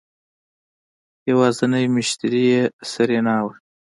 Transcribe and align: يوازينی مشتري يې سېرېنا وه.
يوازينی 1.29 1.83
مشتري 1.95 2.43
يې 2.51 2.61
سېرېنا 2.89 3.35
وه. 3.43 3.53